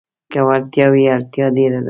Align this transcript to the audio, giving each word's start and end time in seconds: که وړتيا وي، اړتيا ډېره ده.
که 0.31 0.39
وړتيا 0.47 0.85
وي، 0.93 1.03
اړتيا 1.15 1.45
ډېره 1.57 1.73
ده. 1.77 1.79